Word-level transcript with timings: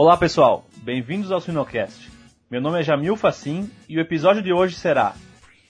Olá 0.00 0.16
pessoal, 0.16 0.64
bem-vindos 0.76 1.32
ao 1.32 1.40
Sinocast. 1.40 2.08
Meu 2.48 2.60
nome 2.60 2.78
é 2.78 2.84
Jamil 2.84 3.16
Facim 3.16 3.68
e 3.88 3.98
o 3.98 4.00
episódio 4.00 4.40
de 4.40 4.52
hoje 4.52 4.76
será 4.76 5.12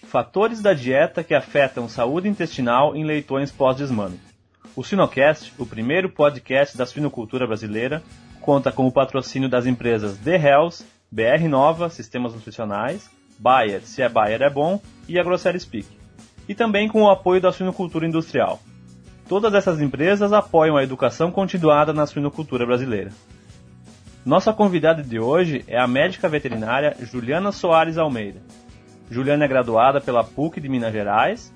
Fatores 0.07 0.61
da 0.61 0.75
dieta 0.75 1.25
que 1.25 1.35
afetam 1.35 1.89
saúde 1.89 2.29
intestinal 2.29 2.95
em 2.95 3.07
leitões 3.07 3.51
pós-desmame. 3.51 4.21
O 4.77 4.85
Sinocast, 4.85 5.55
o 5.57 5.65
primeiro 5.65 6.11
podcast 6.11 6.77
da 6.77 6.85
suinocultura 6.85 7.47
brasileira, 7.47 8.03
conta 8.43 8.71
com 8.71 8.87
o 8.87 8.93
patrocínio 8.93 9.49
das 9.49 9.65
empresas 9.65 10.19
The 10.19 10.37
Health, 10.37 10.85
BR 11.11 11.49
Nova, 11.49 11.89
Sistemas 11.89 12.35
Nutricionais, 12.35 13.11
Bayer, 13.39 13.81
se 13.81 14.03
é 14.03 14.11
Bayer 14.11 14.43
é 14.43 14.51
bom, 14.51 14.79
e 15.09 15.19
a 15.19 15.25
Grossery 15.25 15.59
Speak. 15.59 15.89
E 16.47 16.55
também 16.55 16.87
com 16.87 17.05
o 17.05 17.11
apoio 17.11 17.41
da 17.41 17.51
suinocultura 17.51 18.07
industrial. 18.07 18.61
Todas 19.27 19.55
essas 19.55 19.81
empresas 19.81 20.35
apoiam 20.35 20.77
a 20.77 20.83
educação 20.83 21.31
continuada 21.31 21.95
na 21.95 22.07
suinocultura 22.07 22.67
brasileira. 22.67 23.11
Nossa 24.29 24.53
convidada 24.53 25.03
de 25.03 25.19
hoje 25.19 25.65
é 25.67 25.81
a 25.81 25.87
médica 25.87 26.29
veterinária 26.29 26.95
Juliana 27.01 27.51
Soares 27.51 27.97
Almeida. 27.97 28.43
Juliana 29.11 29.47
é 29.47 29.49
graduada 29.49 30.03
pela 30.03 30.23
PUC 30.23 30.61
de 30.61 30.69
Minas 30.69 30.93
Gerais 30.93 31.51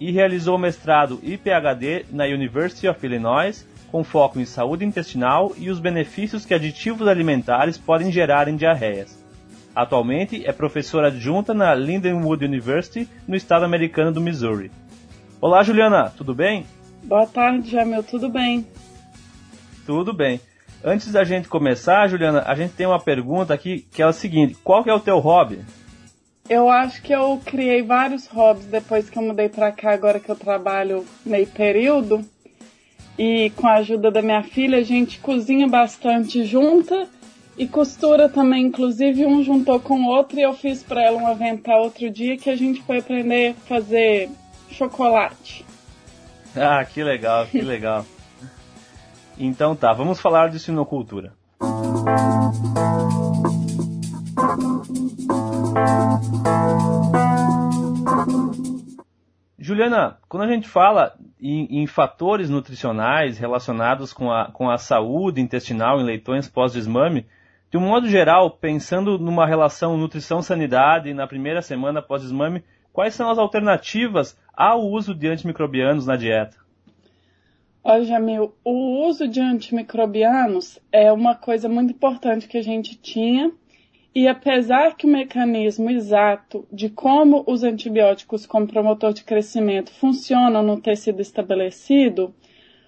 e 0.00 0.10
realizou 0.10 0.56
mestrado 0.56 1.20
e 1.22 1.36
PhD 1.36 2.06
na 2.10 2.24
University 2.24 2.88
of 2.88 3.04
Illinois 3.04 3.68
com 3.92 4.02
foco 4.02 4.40
em 4.40 4.46
saúde 4.46 4.86
intestinal 4.86 5.52
e 5.58 5.68
os 5.68 5.78
benefícios 5.78 6.46
que 6.46 6.54
aditivos 6.54 7.06
alimentares 7.06 7.76
podem 7.76 8.10
gerar 8.10 8.48
em 8.48 8.56
diarreias. 8.56 9.22
Atualmente 9.76 10.46
é 10.46 10.50
professora 10.50 11.08
adjunta 11.08 11.52
na 11.52 11.74
Lindenwood 11.74 12.42
University, 12.42 13.06
no 13.28 13.36
estado 13.36 13.66
americano 13.66 14.10
do 14.10 14.22
Missouri. 14.22 14.70
Olá, 15.42 15.62
Juliana, 15.62 16.08
tudo 16.16 16.34
bem? 16.34 16.64
Boa 17.02 17.26
tarde, 17.26 17.70
Jamil, 17.70 18.02
tudo 18.02 18.30
bem? 18.30 18.66
Tudo 19.84 20.14
bem. 20.14 20.40
Antes 20.86 21.10
da 21.10 21.24
gente 21.24 21.48
começar, 21.48 22.06
Juliana, 22.08 22.42
a 22.46 22.54
gente 22.54 22.74
tem 22.74 22.86
uma 22.86 23.00
pergunta 23.00 23.54
aqui 23.54 23.86
que 23.90 24.02
é 24.02 24.06
o 24.06 24.12
seguinte: 24.12 24.54
qual 24.62 24.84
que 24.84 24.90
é 24.90 24.94
o 24.94 25.00
teu 25.00 25.18
hobby? 25.18 25.64
Eu 26.46 26.68
acho 26.68 27.00
que 27.00 27.10
eu 27.10 27.40
criei 27.42 27.82
vários 27.82 28.26
hobbies 28.26 28.66
depois 28.66 29.08
que 29.08 29.18
eu 29.18 29.22
mudei 29.22 29.48
para 29.48 29.72
cá, 29.72 29.94
agora 29.94 30.20
que 30.20 30.28
eu 30.28 30.36
trabalho 30.36 31.06
meio 31.24 31.46
período. 31.46 32.22
E 33.18 33.50
com 33.56 33.66
a 33.66 33.76
ajuda 33.76 34.10
da 34.10 34.20
minha 34.20 34.42
filha, 34.42 34.76
a 34.76 34.82
gente 34.82 35.20
cozinha 35.20 35.66
bastante 35.66 36.44
junta 36.44 37.08
e 37.56 37.66
costura 37.66 38.28
também. 38.28 38.66
Inclusive, 38.66 39.24
um 39.24 39.42
juntou 39.42 39.80
com 39.80 39.98
o 40.00 40.08
outro 40.08 40.38
e 40.38 40.42
eu 40.42 40.52
fiz 40.52 40.82
para 40.82 41.02
ela 41.02 41.16
um 41.16 41.26
avental 41.26 41.84
outro 41.84 42.10
dia 42.10 42.36
que 42.36 42.50
a 42.50 42.56
gente 42.56 42.82
foi 42.82 42.98
aprender 42.98 43.52
a 43.52 43.66
fazer 43.66 44.28
chocolate. 44.70 45.64
Ah, 46.54 46.84
que 46.84 47.02
legal, 47.02 47.46
que 47.46 47.62
legal. 47.62 48.04
Então 49.38 49.74
tá, 49.74 49.92
vamos 49.92 50.20
falar 50.20 50.48
de 50.48 50.58
sinocultura. 50.60 51.32
Juliana, 59.58 60.18
quando 60.28 60.42
a 60.42 60.46
gente 60.46 60.68
fala 60.68 61.14
em, 61.40 61.82
em, 61.82 61.86
fatores 61.86 62.50
nutricionais 62.50 63.38
relacionados 63.38 64.12
com 64.12 64.30
a, 64.30 64.52
com 64.52 64.70
a 64.70 64.76
saúde 64.76 65.40
intestinal 65.40 66.00
em 66.00 66.04
leitões 66.04 66.48
pós-desmame, 66.48 67.26
de 67.70 67.78
um 67.78 67.80
modo 67.80 68.08
geral, 68.08 68.50
pensando 68.50 69.18
numa 69.18 69.46
relação 69.46 69.96
nutrição-sanidade 69.96 71.12
na 71.12 71.26
primeira 71.26 71.62
semana 71.62 72.02
pós-desmame, 72.02 72.62
quais 72.92 73.14
são 73.14 73.30
as 73.30 73.38
alternativas 73.38 74.38
ao 74.54 74.82
uso 74.82 75.14
de 75.14 75.28
antimicrobianos 75.28 76.06
na 76.06 76.14
dieta? 76.14 76.63
Olha, 77.86 78.02
Jamil, 78.02 78.54
o 78.64 79.06
uso 79.06 79.28
de 79.28 79.42
antimicrobianos 79.42 80.80
é 80.90 81.12
uma 81.12 81.34
coisa 81.34 81.68
muito 81.68 81.92
importante 81.92 82.48
que 82.48 82.56
a 82.56 82.62
gente 82.62 82.96
tinha, 82.96 83.52
e 84.14 84.26
apesar 84.26 84.96
que 84.96 85.04
o 85.04 85.10
mecanismo 85.10 85.90
exato 85.90 86.66
de 86.72 86.88
como 86.88 87.44
os 87.46 87.62
antibióticos 87.62 88.46
como 88.46 88.66
promotor 88.66 89.12
de 89.12 89.22
crescimento 89.22 89.92
funcionam 89.92 90.62
no 90.62 90.80
tecido 90.80 91.20
estabelecido, 91.20 92.34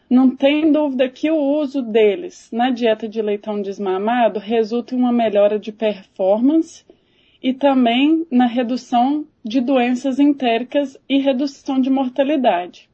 não 0.08 0.34
tem 0.34 0.72
dúvida 0.72 1.10
que 1.10 1.30
o 1.30 1.36
uso 1.36 1.82
deles 1.82 2.48
na 2.50 2.70
dieta 2.70 3.06
de 3.06 3.20
leitão 3.20 3.60
desmamado 3.60 4.40
resulta 4.40 4.94
em 4.94 4.98
uma 4.98 5.12
melhora 5.12 5.58
de 5.58 5.72
performance 5.72 6.86
e 7.42 7.52
também 7.52 8.26
na 8.30 8.46
redução 8.46 9.26
de 9.44 9.60
doenças 9.60 10.18
entéricas 10.18 10.96
e 11.06 11.18
redução 11.18 11.78
de 11.78 11.90
mortalidade. 11.90 12.88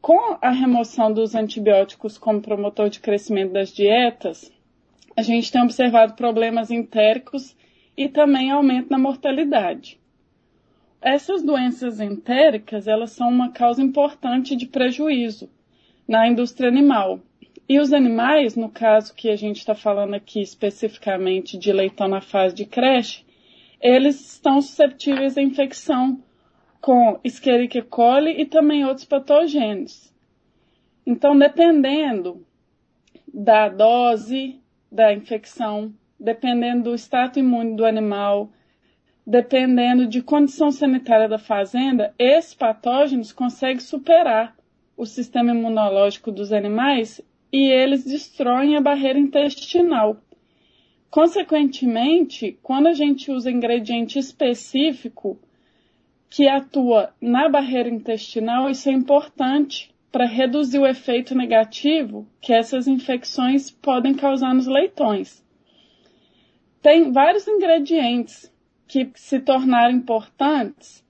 Com 0.00 0.38
a 0.40 0.50
remoção 0.50 1.12
dos 1.12 1.34
antibióticos 1.34 2.16
como 2.16 2.40
promotor 2.40 2.88
de 2.88 3.00
crescimento 3.00 3.52
das 3.52 3.70
dietas, 3.70 4.50
a 5.14 5.20
gente 5.20 5.52
tem 5.52 5.62
observado 5.62 6.14
problemas 6.14 6.70
entéricos 6.70 7.54
e 7.94 8.08
também 8.08 8.50
aumento 8.50 8.88
na 8.90 8.98
mortalidade. 8.98 10.00
Essas 11.02 11.42
doenças 11.42 12.00
entéricas, 12.00 12.86
elas 12.88 13.10
são 13.12 13.28
uma 13.28 13.50
causa 13.50 13.82
importante 13.82 14.56
de 14.56 14.66
prejuízo 14.66 15.50
na 16.08 16.26
indústria 16.26 16.68
animal. 16.68 17.20
E 17.68 17.78
os 17.78 17.92
animais, 17.92 18.56
no 18.56 18.70
caso 18.70 19.14
que 19.14 19.28
a 19.28 19.36
gente 19.36 19.58
está 19.58 19.74
falando 19.74 20.14
aqui 20.14 20.40
especificamente 20.40 21.58
de 21.58 21.72
leitão 21.72 22.08
na 22.08 22.22
fase 22.22 22.54
de 22.54 22.64
creche, 22.64 23.24
eles 23.80 24.32
estão 24.32 24.62
susceptíveis 24.62 25.36
à 25.36 25.42
infecção 25.42 26.22
com 26.80 27.20
Escherichia 27.22 27.82
coli 27.82 28.40
e 28.40 28.46
também 28.46 28.84
outros 28.84 29.04
patogênios. 29.04 30.12
Então, 31.06 31.36
dependendo 31.38 32.46
da 33.32 33.68
dose 33.68 34.60
da 34.90 35.12
infecção, 35.12 35.92
dependendo 36.18 36.90
do 36.90 36.94
status 36.94 37.36
imune 37.36 37.76
do 37.76 37.84
animal, 37.84 38.50
dependendo 39.26 40.06
de 40.06 40.22
condição 40.22 40.70
sanitária 40.70 41.28
da 41.28 41.38
fazenda, 41.38 42.14
esses 42.18 42.54
patógenos 42.54 43.32
conseguem 43.32 43.80
superar 43.80 44.56
o 44.96 45.06
sistema 45.06 45.52
imunológico 45.52 46.32
dos 46.32 46.52
animais 46.52 47.20
e 47.52 47.68
eles 47.68 48.04
destroem 48.04 48.76
a 48.76 48.80
barreira 48.80 49.18
intestinal. 49.18 50.16
Consequentemente, 51.10 52.58
quando 52.62 52.86
a 52.86 52.92
gente 52.92 53.30
usa 53.30 53.50
ingrediente 53.50 54.18
específico, 54.18 55.38
que 56.30 56.48
atua 56.48 57.12
na 57.20 57.48
barreira 57.48 57.88
intestinal, 57.88 58.70
isso 58.70 58.88
é 58.88 58.92
importante 58.92 59.92
para 60.12 60.26
reduzir 60.26 60.78
o 60.78 60.86
efeito 60.86 61.34
negativo 61.34 62.26
que 62.40 62.52
essas 62.52 62.86
infecções 62.86 63.70
podem 63.70 64.14
causar 64.14 64.54
nos 64.54 64.68
leitões. 64.68 65.44
Tem 66.80 67.12
vários 67.12 67.46
ingredientes 67.46 68.50
que 68.86 69.10
se 69.14 69.40
tornaram 69.40 69.94
importantes, 69.94 71.04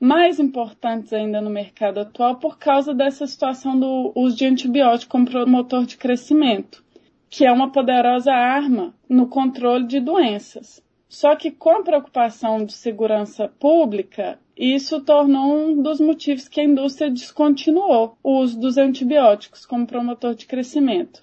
mais 0.00 0.40
importantes 0.40 1.12
ainda 1.12 1.40
no 1.40 1.48
mercado 1.48 2.00
atual 2.00 2.36
por 2.36 2.58
causa 2.58 2.92
dessa 2.92 3.26
situação 3.26 3.78
do 3.78 4.12
uso 4.16 4.36
de 4.36 4.46
antibiótico 4.46 5.12
como 5.12 5.26
promotor 5.26 5.86
de 5.86 5.96
crescimento, 5.96 6.82
que 7.30 7.46
é 7.46 7.52
uma 7.52 7.70
poderosa 7.70 8.32
arma 8.32 8.94
no 9.08 9.28
controle 9.28 9.86
de 9.86 10.00
doenças. 10.00 10.82
Só 11.12 11.36
que 11.36 11.50
com 11.50 11.68
a 11.68 11.82
preocupação 11.82 12.64
de 12.64 12.72
segurança 12.72 13.46
pública, 13.46 14.40
isso 14.56 14.98
tornou 15.02 15.68
um 15.68 15.82
dos 15.82 16.00
motivos 16.00 16.48
que 16.48 16.58
a 16.58 16.64
indústria 16.64 17.10
descontinuou 17.10 18.16
o 18.22 18.38
uso 18.38 18.58
dos 18.58 18.78
antibióticos 18.78 19.66
como 19.66 19.86
promotor 19.86 20.34
de 20.34 20.46
crescimento. 20.46 21.22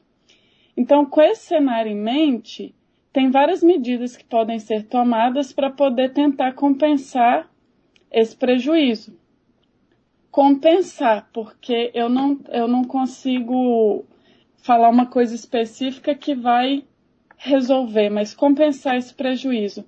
Então, 0.78 1.04
com 1.04 1.20
esse 1.20 1.48
cenário 1.48 1.92
em 1.92 1.96
mente, 1.96 2.76
tem 3.12 3.32
várias 3.32 3.64
medidas 3.64 4.16
que 4.16 4.24
podem 4.24 4.60
ser 4.60 4.84
tomadas 4.84 5.52
para 5.52 5.72
poder 5.72 6.14
tentar 6.14 6.54
compensar 6.54 7.50
esse 8.12 8.38
prejuízo. 8.38 9.18
Compensar, 10.30 11.32
porque 11.34 11.90
eu 11.96 12.08
não, 12.08 12.40
eu 12.50 12.68
não 12.68 12.84
consigo 12.84 14.06
falar 14.58 14.90
uma 14.90 15.08
coisa 15.08 15.34
específica 15.34 16.14
que 16.14 16.36
vai 16.36 16.84
resolver, 17.40 18.10
mas 18.10 18.36
compensar 18.36 18.98
esse 18.98 19.14
prejuízo. 19.14 19.86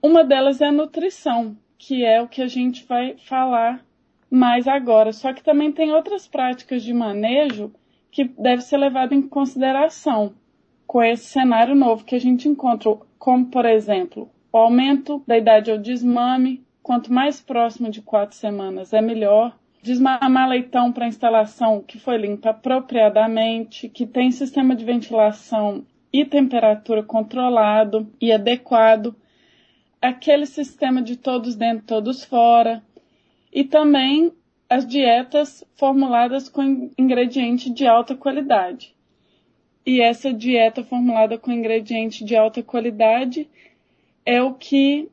Uma 0.00 0.24
delas 0.24 0.60
é 0.60 0.66
a 0.66 0.72
nutrição, 0.72 1.56
que 1.76 2.04
é 2.04 2.22
o 2.22 2.28
que 2.28 2.40
a 2.40 2.46
gente 2.46 2.86
vai 2.86 3.16
falar 3.18 3.84
mais 4.30 4.68
agora. 4.68 5.12
Só 5.12 5.32
que 5.32 5.42
também 5.42 5.72
tem 5.72 5.92
outras 5.92 6.28
práticas 6.28 6.84
de 6.84 6.94
manejo 6.94 7.72
que 8.10 8.24
deve 8.24 8.62
ser 8.62 8.76
levado 8.76 9.14
em 9.14 9.22
consideração 9.22 10.34
com 10.86 11.02
esse 11.02 11.24
cenário 11.24 11.74
novo 11.74 12.04
que 12.04 12.14
a 12.14 12.20
gente 12.20 12.48
encontra, 12.48 12.96
como 13.18 13.46
por 13.46 13.66
exemplo, 13.66 14.30
o 14.52 14.56
aumento 14.56 15.22
da 15.26 15.36
idade 15.36 15.72
ao 15.72 15.78
desmame, 15.78 16.64
quanto 16.82 17.12
mais 17.12 17.40
próximo 17.40 17.90
de 17.90 18.00
quatro 18.00 18.36
semanas 18.36 18.92
é 18.92 19.00
melhor. 19.00 19.58
Desmamar 19.82 20.48
leitão 20.48 20.92
para 20.92 21.08
instalação 21.08 21.82
que 21.82 21.98
foi 21.98 22.16
limpa 22.16 22.50
apropriadamente, 22.50 23.88
que 23.88 24.06
tem 24.06 24.30
sistema 24.30 24.74
de 24.74 24.84
ventilação 24.84 25.84
e 26.20 26.24
temperatura 26.24 27.02
controlado 27.02 28.10
e 28.20 28.32
adequado, 28.32 29.14
aquele 30.00 30.46
sistema 30.46 31.02
de 31.02 31.16
todos 31.16 31.54
dentro, 31.54 31.86
todos 31.86 32.24
fora, 32.24 32.82
e 33.52 33.64
também 33.64 34.32
as 34.68 34.86
dietas 34.86 35.62
formuladas 35.76 36.48
com 36.48 36.90
ingredientes 36.98 37.72
de 37.72 37.86
alta 37.86 38.14
qualidade. 38.14 38.94
e 39.84 40.00
essa 40.00 40.32
dieta 40.32 40.82
formulada 40.82 41.38
com 41.38 41.52
ingredientes 41.52 42.26
de 42.26 42.34
alta 42.34 42.60
qualidade 42.60 43.48
é 44.24 44.42
o 44.42 44.52
que, 44.54 45.08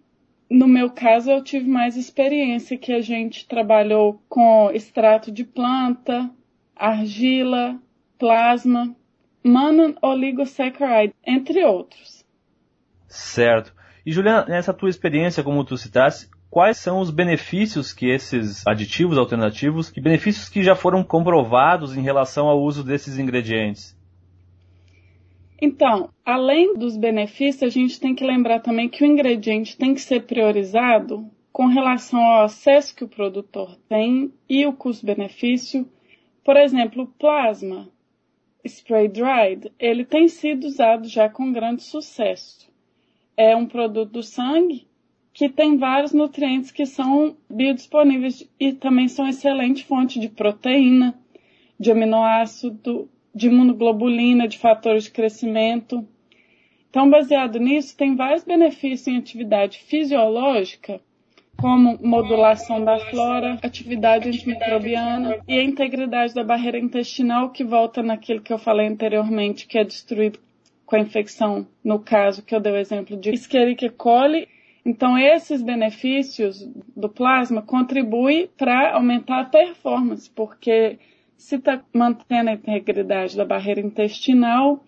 no 0.50 0.68
meu 0.68 0.90
caso, 0.90 1.30
eu 1.30 1.44
tive 1.44 1.70
mais 1.70 1.96
experiência, 1.96 2.76
que 2.76 2.92
a 2.92 3.00
gente 3.00 3.48
trabalhou 3.48 4.20
com 4.28 4.72
extrato 4.72 5.32
de 5.32 5.44
planta, 5.44 6.28
argila, 6.76 7.80
plasma, 8.18 8.96
monooligosaccharide, 9.44 11.14
entre 11.26 11.64
outros. 11.66 12.24
Certo. 13.08 13.74
E 14.06 14.12
Juliana, 14.12 14.46
nessa 14.46 14.74
tua 14.74 14.90
experiência, 14.90 15.44
como 15.44 15.64
tu 15.64 15.78
citaste, 15.78 16.30
quais 16.50 16.78
são 16.78 17.00
os 17.00 17.10
benefícios 17.10 17.94
que 17.94 18.10
esses 18.10 18.66
aditivos 18.68 19.18
alternativos, 19.18 19.90
que 19.90 20.02
benefícios 20.02 20.50
que 20.50 20.62
já 20.62 20.76
foram 20.76 21.04
comprovados 21.04 21.96
em 21.96 22.02
relação 22.02 22.48
ao 22.48 22.62
uso 22.62 22.84
desses 22.84 23.18
ingredientes? 23.18 23.98
Então, 25.62 26.10
além 26.26 26.78
dos 26.78 26.98
benefícios, 26.98 27.64
a 27.64 27.70
gente 27.70 28.00
tem 28.00 28.14
que 28.14 28.26
lembrar 28.26 28.60
também 28.60 28.90
que 28.90 29.04
o 29.04 29.08
ingrediente 29.08 29.78
tem 29.78 29.94
que 29.94 30.02
ser 30.02 30.24
priorizado 30.24 31.26
com 31.54 31.68
relação 31.68 32.20
ao 32.20 32.44
acesso 32.44 32.96
que 32.96 33.04
o 33.04 33.08
produtor 33.08 33.78
tem 33.88 34.34
e 34.50 34.66
o 34.66 34.74
custo-benefício. 34.74 35.88
Por 36.44 36.58
exemplo, 36.58 37.04
o 37.04 37.08
plasma 37.08 37.88
spray 38.66 39.08
dried, 39.08 39.72
ele 39.78 40.06
tem 40.06 40.28
sido 40.28 40.66
usado 40.66 41.08
já 41.08 41.30
com 41.30 41.52
grande 41.52 41.84
sucesso. 41.84 42.72
É 43.36 43.56
um 43.56 43.66
produto 43.66 44.12
do 44.12 44.24
sangue 44.24 44.88
que 45.34 45.50
tem 45.50 45.78
vários 45.78 46.14
nutrientes 46.14 46.72
que 46.72 46.86
são 46.86 47.36
biodisponíveis 47.50 48.48
e 48.60 48.72
também 48.72 49.08
são 49.08 49.28
excelente 49.28 49.84
fonte 49.84 50.20
de 50.20 50.30
proteína, 50.30 51.18
de 51.80 51.92
aminoácido, 51.92 53.10
de 53.34 53.48
imunoglobulina, 53.48 54.48
de 54.48 54.60
fatores 54.60 55.06
de 55.06 55.12
crescimento. 55.12 56.08
Então, 56.90 57.10
baseado 57.10 57.60
nisso, 57.60 57.98
tem 57.98 58.16
vários 58.16 58.44
benefícios 58.44 59.08
em 59.08 59.18
atividade 59.18 59.80
fisiológica, 59.80 61.02
como 61.64 61.98
modulação 62.06 62.84
da 62.84 63.00
flora, 63.00 63.58
atividade 63.64 64.28
antimicrobiana 64.28 65.38
e 65.48 65.58
a 65.58 65.64
integridade 65.64 66.34
da 66.34 66.44
barreira 66.44 66.78
intestinal, 66.78 67.52
que 67.52 67.64
volta 67.64 68.04
naquilo 68.04 68.42
que 68.42 68.52
eu 68.52 68.58
falei 68.58 68.86
anteriormente, 68.86 69.66
que 69.66 69.78
é 69.78 69.86
destruído 69.86 70.40
com 70.86 70.98
a 70.98 71.00
infecção, 71.00 71.66
no 71.82 72.00
caso 72.00 72.44
que 72.44 72.54
eu 72.54 72.60
dei 72.60 72.74
o 72.74 72.76
exemplo 72.76 73.16
de 73.16 73.30
Escherichia 73.30 73.90
coli. 73.90 74.46
Então, 74.86 75.18
esses 75.18 75.62
benefícios 75.62 76.70
do 76.98 77.08
plasma 77.08 77.62
contribuem 77.62 78.50
para 78.58 78.96
aumentar 78.96 79.40
a 79.40 79.46
performance, 79.46 80.30
porque 80.30 81.00
se 81.38 81.56
está 81.56 81.82
mantendo 81.94 82.50
a 82.50 82.54
integridade 82.56 83.38
da 83.38 83.46
barreira 83.46 83.80
intestinal 83.80 84.84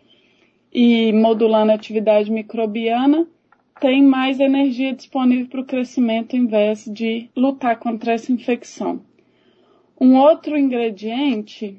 e 0.74 1.14
modulando 1.14 1.72
a 1.72 1.76
atividade 1.76 2.30
microbiana, 2.30 3.26
tem 3.80 4.04
mais 4.04 4.40
energia 4.40 4.94
disponível 4.94 5.48
para 5.48 5.62
o 5.62 5.66
crescimento 5.66 6.36
em 6.36 6.46
vez 6.46 6.86
de 6.86 7.30
lutar 7.36 7.78
contra 7.78 8.14
essa 8.14 8.32
infecção. 8.32 9.02
Um 10.00 10.16
outro 10.16 10.58
ingrediente 10.58 11.78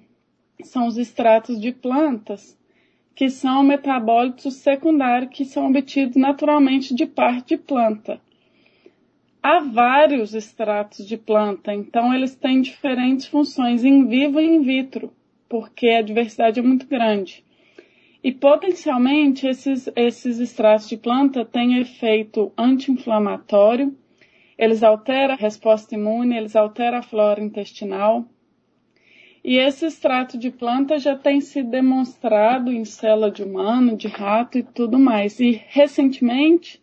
são 0.63 0.87
os 0.87 0.97
extratos 0.97 1.61
de 1.61 1.73
plantas, 1.73 2.59
que 3.15 3.29
são 3.29 3.63
metabólitos 3.63 4.55
secundários 4.55 5.31
que 5.33 5.45
são 5.45 5.69
obtidos 5.69 6.17
naturalmente 6.17 6.95
de 6.95 7.07
parte 7.07 7.57
de 7.57 7.57
planta 7.57 8.21
há 9.47 9.61
vários 9.61 10.35
extratos 10.35 11.07
de 11.07 11.17
planta, 11.17 11.73
então 11.73 12.13
eles 12.13 12.35
têm 12.35 12.61
diferentes 12.61 13.27
funções 13.27 13.85
em 13.85 14.05
vivo 14.05 14.41
e 14.41 14.45
in 14.45 14.63
vitro, 14.63 15.13
porque 15.49 15.89
a 15.91 16.03
diversidade 16.03 16.59
é 16.59 16.63
muito 16.63 16.85
grande. 16.85 17.45
E 18.27 18.33
potencialmente 18.33 19.47
esses, 19.47 19.89
esses 19.95 20.41
extratos 20.41 20.89
de 20.89 20.97
planta 20.97 21.45
têm 21.45 21.79
efeito 21.79 22.53
anti-inflamatório, 22.59 23.97
eles 24.59 24.83
alteram 24.83 25.35
a 25.35 25.37
resposta 25.37 25.95
imune, 25.95 26.37
eles 26.37 26.57
alteram 26.57 26.99
a 26.99 27.03
flora 27.03 27.41
intestinal. 27.41 28.25
E 29.45 29.59
esse 29.59 29.87
extrato 29.87 30.37
de 30.37 30.51
planta 30.51 30.99
já 30.99 31.15
tem 31.15 31.41
sido 31.41 31.71
demonstrado 31.71 32.73
em 32.73 32.85
célula 32.85 33.31
de 33.31 33.45
humano, 33.45 33.97
de 33.97 34.09
rato 34.09 34.59
e 34.59 34.65
tudo 34.65 34.99
mais. 34.99 35.39
E 35.39 35.63
recentemente 35.69 36.83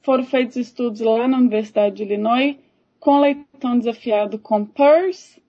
foram 0.00 0.22
feitos 0.22 0.54
estudos 0.54 1.00
lá 1.00 1.26
na 1.26 1.38
Universidade 1.38 1.96
de 1.96 2.04
Illinois 2.04 2.56
com 3.00 3.18
leitão 3.18 3.76
desafiado 3.76 4.38
com 4.38 4.64
PERS 4.64 5.40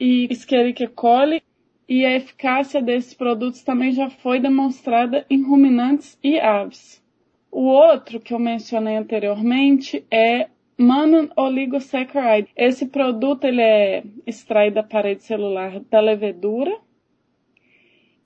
e 0.00 0.26
Escherichia 0.28 0.88
coli 0.88 1.43
e 1.88 2.04
a 2.04 2.16
eficácia 2.16 2.80
desses 2.80 3.14
produtos 3.14 3.62
também 3.62 3.92
já 3.92 4.08
foi 4.08 4.40
demonstrada 4.40 5.26
em 5.28 5.42
ruminantes 5.42 6.18
e 6.22 6.38
aves. 6.38 7.02
O 7.50 7.62
outro 7.64 8.18
que 8.18 8.34
eu 8.34 8.38
mencionei 8.38 8.96
anteriormente 8.96 10.04
é 10.10 10.48
Mannan 10.76 11.28
oligosaccharide. 11.36 12.50
Esse 12.56 12.86
produto 12.86 13.44
ele 13.44 13.62
é 13.62 14.02
extraído 14.26 14.76
da 14.76 14.82
parede 14.82 15.22
celular 15.22 15.78
da 15.88 16.00
levedura. 16.00 16.76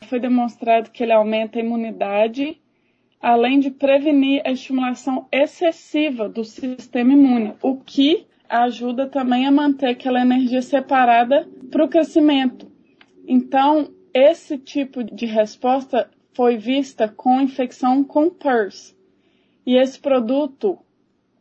Foi 0.03 0.19
demonstrado 0.19 0.91
que 0.91 1.03
ele 1.03 1.13
aumenta 1.13 1.59
a 1.59 1.63
imunidade 1.63 2.59
além 3.21 3.59
de 3.59 3.71
prevenir 3.71 4.41
a 4.45 4.53
estimulação 4.53 5.27
excessiva 5.31 6.29
do 6.29 6.45
sistema 6.45 7.13
imune, 7.13 7.55
o 7.61 7.77
que 7.77 8.27
ajuda 8.49 9.07
também 9.07 9.47
a 9.47 9.51
manter 9.51 9.89
aquela 9.89 10.21
energia 10.21 10.63
separada 10.63 11.47
para 11.71 11.85
o 11.85 11.89
crescimento. 11.89 12.68
Então, 13.31 13.93
esse 14.15 14.57
tipo 14.57 15.05
de 15.05 15.27
resposta 15.27 16.11
foi 16.33 16.57
vista 16.57 17.07
com 17.07 17.43
infecção 17.43 18.03
com 18.03 18.31
PERS. 18.31 18.97
E 19.67 19.77
esse 19.77 20.01
produto, 20.01 20.79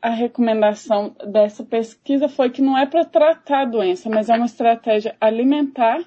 a 0.02 0.10
recomendação 0.10 1.16
dessa 1.26 1.64
pesquisa 1.64 2.28
foi 2.28 2.50
que 2.50 2.62
não 2.62 2.78
é 2.78 2.86
para 2.86 3.06
tratar 3.06 3.62
a 3.62 3.70
doença, 3.70 4.10
mas 4.10 4.28
é 4.28 4.36
uma 4.36 4.48
estratégia 4.48 5.16
alimentar 5.22 6.04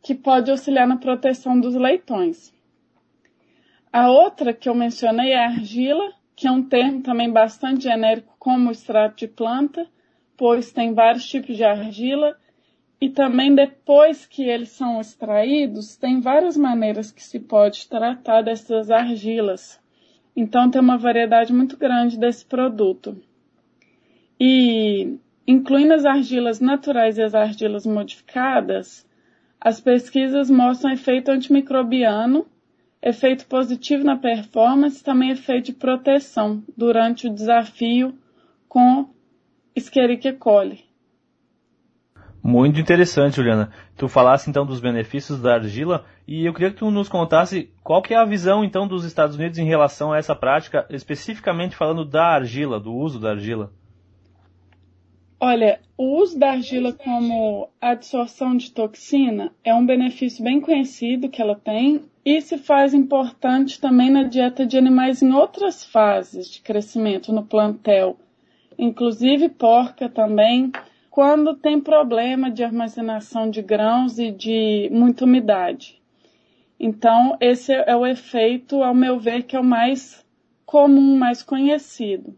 que 0.00 0.14
pode 0.14 0.52
auxiliar 0.52 0.86
na 0.86 0.96
proteção 0.96 1.58
dos 1.58 1.74
leitões. 1.74 2.54
A 3.92 4.08
outra 4.08 4.54
que 4.54 4.68
eu 4.68 4.74
mencionei 4.74 5.32
é 5.32 5.44
a 5.44 5.48
argila, 5.48 6.12
que 6.36 6.46
é 6.46 6.50
um 6.50 6.62
termo 6.62 7.02
também 7.02 7.28
bastante 7.28 7.82
genérico 7.82 8.36
como 8.38 8.70
extrato 8.70 9.16
de 9.16 9.26
planta, 9.26 9.84
pois 10.36 10.70
tem 10.70 10.94
vários 10.94 11.26
tipos 11.26 11.56
de 11.56 11.64
argila 11.64 12.36
e 13.02 13.10
também 13.10 13.52
depois 13.52 14.24
que 14.26 14.44
eles 14.44 14.68
são 14.68 15.00
extraídos, 15.00 15.96
tem 15.96 16.20
várias 16.20 16.56
maneiras 16.56 17.10
que 17.10 17.20
se 17.20 17.40
pode 17.40 17.88
tratar 17.88 18.42
dessas 18.42 18.92
argilas. 18.92 19.80
Então 20.36 20.70
tem 20.70 20.80
uma 20.80 20.96
variedade 20.96 21.52
muito 21.52 21.76
grande 21.76 22.16
desse 22.16 22.46
produto. 22.46 23.20
E 24.38 25.18
incluindo 25.44 25.94
as 25.94 26.04
argilas 26.04 26.60
naturais 26.60 27.18
e 27.18 27.22
as 27.22 27.34
argilas 27.34 27.84
modificadas, 27.84 29.04
as 29.60 29.80
pesquisas 29.80 30.48
mostram 30.48 30.92
efeito 30.92 31.32
antimicrobiano 31.32 32.46
efeito 33.02 33.46
positivo 33.46 34.04
na 34.04 34.16
performance, 34.16 35.02
também 35.02 35.30
efeito 35.30 35.66
de 35.66 35.72
proteção 35.72 36.62
durante 36.76 37.26
o 37.26 37.34
desafio 37.34 38.16
com 38.68 39.08
Escherichia 39.74 40.32
coli. 40.32 40.91
Muito 42.42 42.80
interessante, 42.80 43.36
Juliana. 43.36 43.70
Tu 43.96 44.08
falasse 44.08 44.50
então 44.50 44.66
dos 44.66 44.80
benefícios 44.80 45.40
da 45.40 45.54
argila 45.54 46.04
e 46.26 46.44
eu 46.44 46.52
queria 46.52 46.70
que 46.70 46.78
tu 46.78 46.90
nos 46.90 47.08
contasse 47.08 47.70
qual 47.84 48.02
que 48.02 48.14
é 48.14 48.16
a 48.16 48.24
visão 48.24 48.64
então 48.64 48.88
dos 48.88 49.04
Estados 49.04 49.36
Unidos 49.36 49.58
em 49.58 49.64
relação 49.64 50.12
a 50.12 50.18
essa 50.18 50.34
prática, 50.34 50.84
especificamente 50.90 51.76
falando 51.76 52.04
da 52.04 52.24
argila, 52.24 52.80
do 52.80 52.92
uso 52.92 53.20
da 53.20 53.30
argila. 53.30 53.70
Olha, 55.38 55.80
o 55.96 56.20
uso 56.20 56.38
da 56.38 56.50
argila 56.50 56.92
como 56.92 57.68
absorção 57.80 58.56
de 58.56 58.70
toxina 58.70 59.52
é 59.64 59.74
um 59.74 59.84
benefício 59.84 60.42
bem 60.42 60.60
conhecido 60.60 61.28
que 61.28 61.42
ela 61.42 61.56
tem 61.56 62.02
e 62.24 62.40
se 62.40 62.58
faz 62.58 62.94
importante 62.94 63.80
também 63.80 64.10
na 64.10 64.22
dieta 64.22 64.64
de 64.66 64.78
animais 64.78 65.22
em 65.22 65.32
outras 65.32 65.84
fases 65.84 66.48
de 66.48 66.60
crescimento 66.60 67.32
no 67.32 67.42
plantel, 67.44 68.16
inclusive 68.78 69.48
porca 69.48 70.08
também, 70.08 70.70
quando 71.12 71.52
tem 71.52 71.78
problema 71.78 72.50
de 72.50 72.64
armazenação 72.64 73.50
de 73.50 73.60
grãos 73.60 74.18
e 74.18 74.30
de 74.30 74.88
muita 74.90 75.26
umidade. 75.26 76.00
Então, 76.80 77.36
esse 77.38 77.70
é 77.70 77.94
o 77.94 78.06
efeito, 78.06 78.82
ao 78.82 78.94
meu 78.94 79.20
ver, 79.20 79.42
que 79.42 79.54
é 79.54 79.60
o 79.60 79.62
mais 79.62 80.26
comum, 80.64 81.14
mais 81.18 81.42
conhecido. 81.42 82.34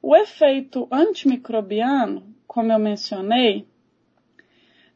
O 0.00 0.16
efeito 0.16 0.88
antimicrobiano, 0.90 2.34
como 2.46 2.72
eu 2.72 2.78
mencionei, 2.78 3.68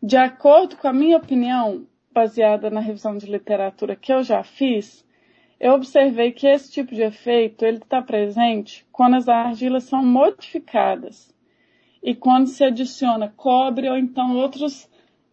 de 0.02 0.16
acordo 0.16 0.78
com 0.78 0.88
a 0.88 0.92
minha 0.95 1.19
opinião, 1.19 1.87
baseada 2.11 2.71
na 2.71 2.81
revisão 2.81 3.19
de 3.19 3.26
literatura 3.26 3.95
que 3.95 4.11
eu 4.11 4.23
já 4.23 4.42
fiz, 4.42 5.07
eu 5.61 5.75
observei 5.75 6.33
que 6.33 6.47
esse 6.47 6.73
tipo 6.73 6.95
de 6.95 7.02
efeito 7.02 7.62
ele 7.62 7.76
está 7.76 8.00
presente 8.00 8.87
quando 8.90 9.16
as 9.16 9.28
argilas 9.28 9.85
são 9.85 10.02
modificadas 10.02 11.31
e 12.02 12.14
quando 12.14 12.49
se 12.49 12.64
adiciona 12.64 13.32
cobre 13.37 13.88
ou 13.88 13.97
então 13.97 14.37
outros 14.37 14.90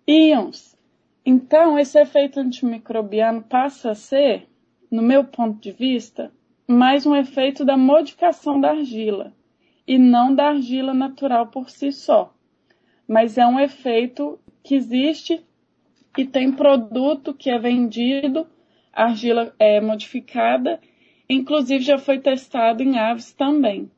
íons. 0.08 0.78
Então, 1.26 1.78
esse 1.78 2.00
efeito 2.00 2.40
antimicrobiano 2.40 3.42
passa 3.42 3.92
a 3.92 3.96
ser 3.96 4.48
no 4.90 5.02
meu 5.02 5.24
ponto 5.24 5.60
de 5.60 5.72
vista, 5.72 6.32
mais 6.68 7.06
um 7.06 7.16
efeito 7.16 7.64
da 7.64 7.78
modificação 7.78 8.60
da 8.60 8.72
argila 8.72 9.34
e 9.88 9.98
não 9.98 10.34
da 10.34 10.50
argila 10.50 10.94
natural 10.94 11.48
por 11.48 11.70
si 11.70 11.92
só. 11.92 12.34
Mas 13.08 13.38
é 13.38 13.46
um 13.46 13.60
efeito 13.60 14.40
que 14.64 14.76
existe 14.76 15.44
e 16.18 16.26
tem 16.26 16.52
produto 16.52 17.34
que 17.34 17.50
é 17.50 17.58
vendido, 17.58 18.48
argila 18.94 19.54
é 19.60 19.80
modificada, 19.80 20.80
inclusive 21.30 21.84
já 21.84 21.98
foi 21.98 22.20
testado 22.20 22.84
em 22.84 22.98
aves 22.98 23.32
também. 23.34 23.90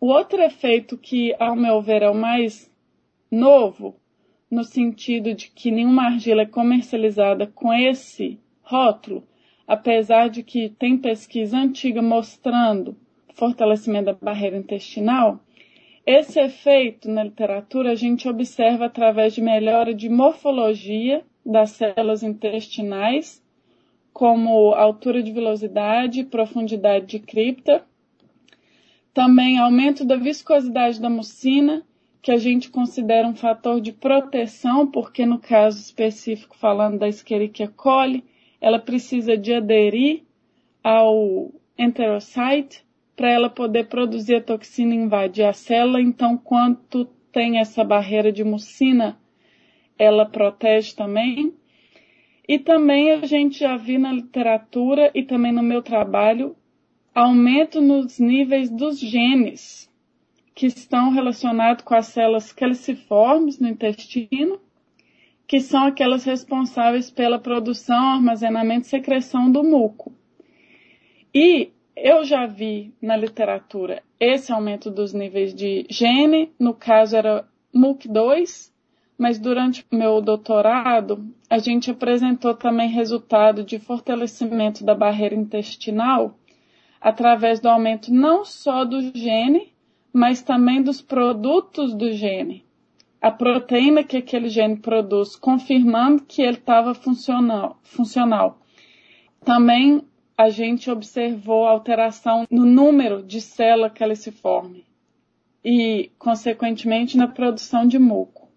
O 0.00 0.06
outro 0.06 0.40
efeito 0.40 0.96
que, 0.96 1.36
ao 1.38 1.54
meu 1.54 1.82
ver, 1.82 2.00
é 2.00 2.08
o 2.08 2.14
mais 2.14 2.72
novo, 3.30 3.94
no 4.50 4.64
sentido 4.64 5.34
de 5.34 5.50
que 5.50 5.70
nenhuma 5.70 6.04
argila 6.04 6.42
é 6.42 6.46
comercializada 6.46 7.46
com 7.46 7.70
esse 7.70 8.40
rótulo, 8.62 9.22
apesar 9.68 10.30
de 10.30 10.42
que 10.42 10.70
tem 10.70 10.96
pesquisa 10.96 11.58
antiga 11.58 12.00
mostrando 12.00 12.96
fortalecimento 13.34 14.06
da 14.06 14.14
barreira 14.14 14.56
intestinal, 14.56 15.38
esse 16.06 16.40
efeito 16.40 17.06
na 17.08 17.24
literatura 17.24 17.92
a 17.92 17.94
gente 17.94 18.26
observa 18.26 18.86
através 18.86 19.34
de 19.34 19.42
melhora 19.42 19.94
de 19.94 20.08
morfologia 20.08 21.22
das 21.44 21.72
células 21.72 22.22
intestinais, 22.22 23.44
como 24.14 24.72
altura 24.72 25.22
de 25.22 25.30
velocidade, 25.30 26.24
profundidade 26.24 27.06
de 27.06 27.18
cripta, 27.18 27.84
também 29.20 29.58
aumento 29.58 30.02
da 30.02 30.16
viscosidade 30.16 30.98
da 30.98 31.10
mucina, 31.10 31.82
que 32.22 32.32
a 32.32 32.38
gente 32.38 32.70
considera 32.70 33.28
um 33.28 33.34
fator 33.34 33.78
de 33.78 33.92
proteção, 33.92 34.86
porque 34.86 35.26
no 35.26 35.38
caso 35.38 35.78
específico 35.78 36.56
falando 36.56 36.98
da 36.98 37.06
Escherichia 37.06 37.68
coli, 37.68 38.24
ela 38.58 38.78
precisa 38.78 39.36
de 39.36 39.52
aderir 39.52 40.22
ao 40.82 41.52
enterocite 41.76 42.82
para 43.14 43.30
ela 43.30 43.50
poder 43.50 43.88
produzir 43.88 44.36
a 44.36 44.42
toxina 44.42 44.94
e 44.94 44.96
invadir 44.96 45.44
a 45.44 45.52
célula. 45.52 46.00
Então, 46.00 46.38
quanto 46.38 47.04
tem 47.30 47.58
essa 47.58 47.84
barreira 47.84 48.32
de 48.32 48.42
mucina, 48.42 49.18
ela 49.98 50.24
protege 50.24 50.94
também. 50.96 51.52
E 52.48 52.58
também 52.58 53.10
a 53.10 53.26
gente 53.26 53.58
já 53.58 53.76
viu 53.76 54.00
na 54.00 54.14
literatura 54.14 55.10
e 55.14 55.22
também 55.22 55.52
no 55.52 55.62
meu 55.62 55.82
trabalho 55.82 56.56
aumento 57.20 57.80
nos 57.80 58.18
níveis 58.18 58.70
dos 58.70 58.98
genes 58.98 59.90
que 60.54 60.66
estão 60.66 61.10
relacionados 61.10 61.84
com 61.84 61.94
as 61.94 62.06
células 62.06 62.52
caliciformes 62.52 63.58
no 63.58 63.68
intestino, 63.68 64.58
que 65.46 65.60
são 65.60 65.84
aquelas 65.84 66.24
responsáveis 66.24 67.10
pela 67.10 67.38
produção, 67.38 68.14
armazenamento 68.14 68.86
e 68.86 68.90
secreção 68.90 69.50
do 69.50 69.62
muco. 69.62 70.12
E 71.34 71.70
eu 71.94 72.24
já 72.24 72.46
vi 72.46 72.94
na 73.02 73.16
literatura 73.16 74.02
esse 74.18 74.52
aumento 74.52 74.90
dos 74.90 75.12
níveis 75.12 75.54
de 75.54 75.86
gene, 75.90 76.50
no 76.58 76.72
caso 76.72 77.16
era 77.16 77.46
MUC2, 77.74 78.70
mas 79.18 79.38
durante 79.38 79.84
meu 79.92 80.22
doutorado 80.22 81.22
a 81.50 81.58
gente 81.58 81.90
apresentou 81.90 82.54
também 82.54 82.88
resultado 82.88 83.62
de 83.62 83.78
fortalecimento 83.78 84.84
da 84.84 84.94
barreira 84.94 85.34
intestinal 85.34 86.34
através 87.00 87.60
do 87.60 87.68
aumento 87.68 88.12
não 88.12 88.44
só 88.44 88.84
do 88.84 89.00
gene, 89.16 89.72
mas 90.12 90.42
também 90.42 90.82
dos 90.82 91.00
produtos 91.00 91.94
do 91.94 92.12
gene. 92.12 92.64
A 93.20 93.30
proteína 93.30 94.02
que 94.02 94.16
aquele 94.16 94.48
gene 94.48 94.76
produz, 94.76 95.36
confirmando 95.36 96.24
que 96.24 96.42
ele 96.42 96.56
estava 96.56 96.94
funcional, 96.94 97.78
funcional. 97.82 98.58
Também 99.44 100.02
a 100.36 100.48
gente 100.48 100.90
observou 100.90 101.66
alteração 101.66 102.46
no 102.50 102.64
número 102.64 103.22
de 103.22 103.40
célula 103.40 103.90
caliciforme 103.90 104.86
e, 105.62 106.10
consequentemente, 106.18 107.16
na 107.16 107.28
produção 107.28 107.86
de 107.86 107.98
muco. 107.98 108.48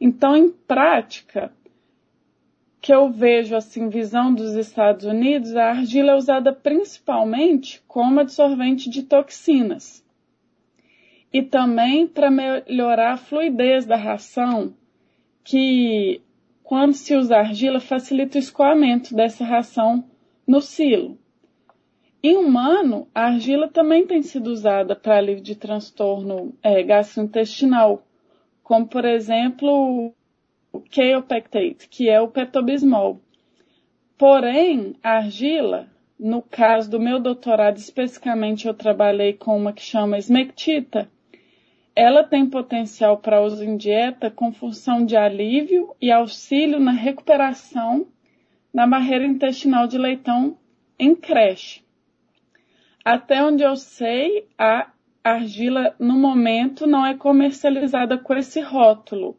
Então, 0.00 0.36
em 0.36 0.50
prática, 0.50 1.52
que 2.84 2.92
eu 2.92 3.08
vejo 3.08 3.56
assim, 3.56 3.88
visão 3.88 4.34
dos 4.34 4.56
Estados 4.56 5.06
Unidos, 5.06 5.56
a 5.56 5.70
argila 5.70 6.12
é 6.12 6.16
usada 6.16 6.52
principalmente 6.52 7.82
como 7.88 8.20
absorvente 8.20 8.90
de 8.90 9.04
toxinas 9.04 10.04
e 11.32 11.40
também 11.40 12.06
para 12.06 12.30
melhorar 12.30 13.12
a 13.12 13.16
fluidez 13.16 13.86
da 13.86 13.96
ração, 13.96 14.74
que 15.42 16.20
quando 16.62 16.92
se 16.92 17.16
usa 17.16 17.38
argila 17.38 17.80
facilita 17.80 18.36
o 18.36 18.38
escoamento 18.38 19.14
dessa 19.14 19.46
ração 19.46 20.04
no 20.46 20.60
silo. 20.60 21.18
Em 22.22 22.36
humano, 22.36 23.08
a 23.14 23.28
argila 23.28 23.66
também 23.66 24.06
tem 24.06 24.20
sido 24.20 24.48
usada 24.48 24.94
para 24.94 25.16
alívio 25.16 25.42
de 25.42 25.56
transtorno 25.56 26.54
é, 26.62 26.82
gastrointestinal, 26.82 28.06
como 28.62 28.86
por 28.86 29.06
exemplo 29.06 30.14
o 30.74 30.80
Kaopectate, 30.80 31.88
que 31.88 32.08
é 32.08 32.20
o 32.20 32.26
petobismol. 32.26 33.20
Porém, 34.18 34.96
a 35.00 35.18
argila, 35.18 35.88
no 36.18 36.42
caso 36.42 36.90
do 36.90 36.98
meu 36.98 37.20
doutorado 37.20 37.76
especificamente, 37.76 38.66
eu 38.66 38.74
trabalhei 38.74 39.34
com 39.34 39.56
uma 39.56 39.72
que 39.72 39.82
chama 39.82 40.18
esmectita, 40.18 41.08
ela 41.94 42.24
tem 42.24 42.44
potencial 42.44 43.18
para 43.18 43.40
uso 43.40 43.62
em 43.62 43.76
dieta 43.76 44.28
com 44.28 44.52
função 44.52 45.06
de 45.06 45.16
alívio 45.16 45.94
e 46.00 46.10
auxílio 46.10 46.80
na 46.80 46.90
recuperação 46.90 48.08
da 48.74 48.84
barreira 48.84 49.24
intestinal 49.24 49.86
de 49.86 49.96
leitão 49.96 50.58
em 50.98 51.14
creche. 51.14 51.84
Até 53.04 53.44
onde 53.44 53.62
eu 53.62 53.76
sei, 53.76 54.48
a 54.58 54.90
argila 55.22 55.94
no 56.00 56.14
momento 56.14 56.84
não 56.84 57.06
é 57.06 57.14
comercializada 57.14 58.18
com 58.18 58.34
esse 58.34 58.60
rótulo, 58.60 59.38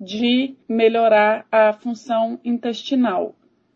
de 0.00 0.56
melhorar 0.66 1.44
a 1.52 1.72
função 1.74 2.40
intestinal. 2.42 3.34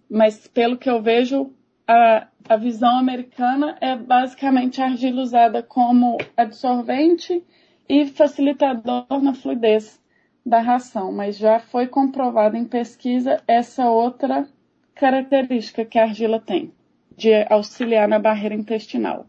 Mas 0.09 0.47
pelo 0.47 0.79
que 0.79 0.89
eu 0.89 1.03
vejo, 1.03 1.53
a, 1.87 2.29
a 2.49 2.57
visão 2.57 2.99
americana 2.99 3.77
é 3.81 3.95
basicamente 3.95 4.81
a 4.81 4.87
argila 4.87 5.21
usada 5.21 5.63
como 5.63 6.17
absorvente 6.37 7.45
e 7.89 8.07
facilitador 8.07 9.07
na 9.23 9.35
fluidez 9.35 10.03
da 10.45 10.61
ração, 10.61 11.13
mas 11.13 11.37
já 11.37 11.59
foi 11.59 11.87
comprovado 11.87 12.57
em 12.57 12.65
pesquisa 12.65 13.43
essa 13.47 13.89
outra 13.89 14.47
característica 14.95 15.85
que 15.85 15.99
a 15.99 16.05
argila 16.05 16.41
tem, 16.41 16.73
de 17.17 17.31
auxiliar 17.51 18.09
na 18.09 18.19
barreira 18.19 18.55
intestinal. 18.55 19.27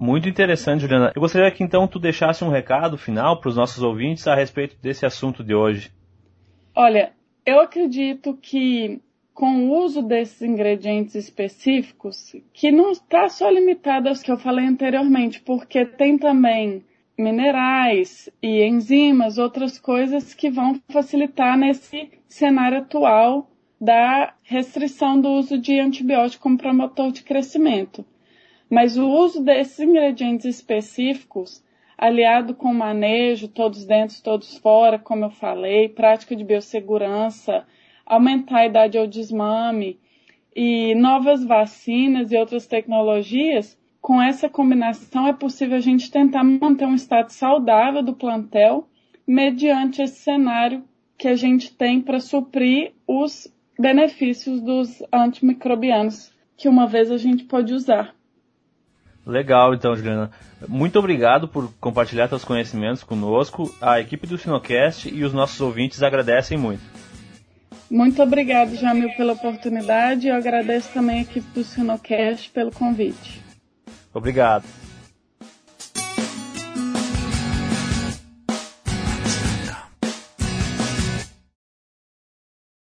Muito 0.00 0.26
interessante, 0.30 0.80
Juliana. 0.80 1.12
Eu 1.14 1.20
gostaria 1.20 1.50
que 1.50 1.62
então 1.62 1.86
tu 1.86 1.98
deixasse 1.98 2.42
um 2.42 2.48
recado 2.48 2.96
final 2.96 3.38
para 3.38 3.50
os 3.50 3.56
nossos 3.56 3.82
ouvintes 3.82 4.26
a 4.26 4.34
respeito 4.34 4.74
desse 4.80 5.04
assunto 5.04 5.44
de 5.44 5.54
hoje. 5.54 5.92
Olha, 6.74 7.12
eu 7.44 7.60
acredito 7.60 8.32
que 8.40 8.98
com 9.34 9.68
o 9.68 9.84
uso 9.84 10.00
desses 10.00 10.40
ingredientes 10.40 11.14
específicos, 11.14 12.34
que 12.50 12.72
não 12.72 12.92
está 12.92 13.28
só 13.28 13.50
limitado 13.50 14.08
aos 14.08 14.22
que 14.22 14.32
eu 14.32 14.38
falei 14.38 14.64
anteriormente, 14.64 15.42
porque 15.42 15.84
tem 15.84 16.16
também 16.16 16.82
minerais 17.18 18.30
e 18.42 18.66
enzimas, 18.66 19.36
outras 19.36 19.78
coisas 19.78 20.32
que 20.32 20.50
vão 20.50 20.80
facilitar 20.88 21.58
nesse 21.58 22.10
cenário 22.26 22.78
atual 22.78 23.50
da 23.78 24.32
restrição 24.42 25.20
do 25.20 25.28
uso 25.28 25.58
de 25.58 25.78
antibiótico 25.78 26.42
como 26.42 26.56
promotor 26.56 27.12
de 27.12 27.22
crescimento. 27.22 28.02
Mas 28.70 28.96
o 28.96 29.08
uso 29.08 29.42
desses 29.42 29.80
ingredientes 29.80 30.46
específicos, 30.46 31.60
aliado 31.98 32.54
com 32.54 32.72
manejo, 32.72 33.48
todos 33.48 33.84
dentro, 33.84 34.22
todos 34.22 34.56
fora, 34.58 34.96
como 34.96 35.24
eu 35.24 35.30
falei, 35.30 35.88
prática 35.88 36.36
de 36.36 36.44
biossegurança, 36.44 37.66
aumentar 38.06 38.58
a 38.58 38.66
idade 38.66 38.96
ao 38.96 39.08
desmame 39.08 39.98
e 40.54 40.94
novas 40.94 41.44
vacinas 41.44 42.30
e 42.30 42.36
outras 42.36 42.66
tecnologias, 42.66 43.76
com 44.00 44.22
essa 44.22 44.48
combinação 44.48 45.26
é 45.26 45.32
possível 45.32 45.76
a 45.76 45.80
gente 45.80 46.10
tentar 46.10 46.44
manter 46.44 46.86
um 46.86 46.94
estado 46.94 47.30
saudável 47.30 48.02
do 48.02 48.14
plantel 48.14 48.88
mediante 49.26 50.00
esse 50.00 50.20
cenário 50.20 50.84
que 51.18 51.28
a 51.28 51.34
gente 51.34 51.74
tem 51.74 52.00
para 52.00 52.18
suprir 52.18 52.92
os 53.06 53.52
benefícios 53.78 54.60
dos 54.60 55.02
antimicrobianos 55.12 56.32
que 56.56 56.68
uma 56.68 56.86
vez 56.86 57.10
a 57.10 57.16
gente 57.16 57.44
pode 57.44 57.74
usar. 57.74 58.14
Legal, 59.30 59.74
então, 59.74 59.94
Juliana. 59.94 60.30
Muito 60.68 60.98
obrigado 60.98 61.48
por 61.48 61.72
compartilhar 61.80 62.28
seus 62.28 62.44
conhecimentos 62.44 63.02
conosco. 63.02 63.74
A 63.80 64.00
equipe 64.00 64.26
do 64.26 64.36
Sinocast 64.36 65.08
e 65.08 65.24
os 65.24 65.32
nossos 65.32 65.60
ouvintes 65.60 66.02
agradecem 66.02 66.58
muito. 66.58 66.82
Muito 67.90 68.22
obrigado, 68.22 68.76
Jamil, 68.76 69.10
pela 69.16 69.32
oportunidade. 69.32 70.28
Eu 70.28 70.34
agradeço 70.34 70.90
também 70.92 71.20
a 71.20 71.22
equipe 71.22 71.46
do 71.54 71.64
Sinocast 71.64 72.50
pelo 72.50 72.70
convite. 72.70 73.40
Obrigado. 74.12 74.64